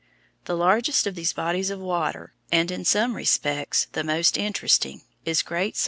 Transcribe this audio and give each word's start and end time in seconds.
The 0.45 0.57
largest 0.57 1.05
of 1.05 1.13
these 1.13 1.31
bodies 1.31 1.69
of 1.69 1.79
water, 1.79 2.33
and 2.51 2.71
in 2.71 2.83
some 2.85 3.15
respects 3.15 3.85
the 3.91 4.03
most 4.03 4.35
interesting, 4.35 5.03
is 5.25 5.43
Great 5.43 5.75
Salt 5.75 5.75
Lake. 5.75 5.77